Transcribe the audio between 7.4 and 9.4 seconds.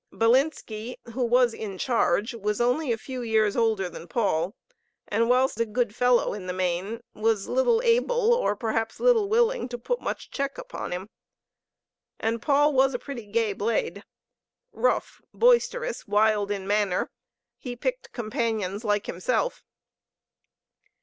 little able, or perhaps little